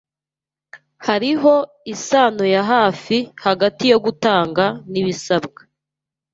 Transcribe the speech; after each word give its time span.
Hariho 1.07 1.53
isano 1.93 2.43
ya 2.53 2.61
hafi 2.71 3.17
hagati 3.45 3.83
yo 3.91 3.97
gutanga 4.05 4.65
nibisabwa. 4.91 5.59